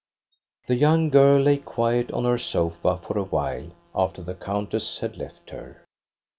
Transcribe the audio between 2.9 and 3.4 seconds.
for a